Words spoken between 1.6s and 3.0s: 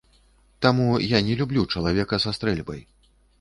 чалавека са стрэльбай.